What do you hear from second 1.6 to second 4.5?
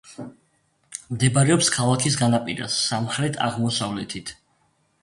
ქალაქის განაპირას, სამხრეთ-აღმოსავლეთით.